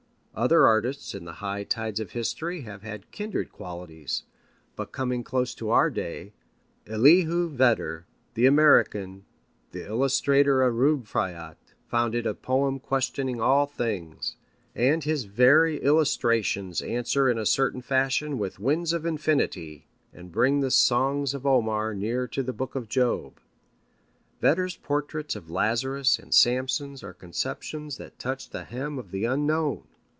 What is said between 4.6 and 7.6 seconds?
but coming close to our day, Elihu